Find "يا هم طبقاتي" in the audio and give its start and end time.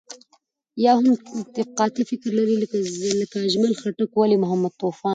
0.83-2.01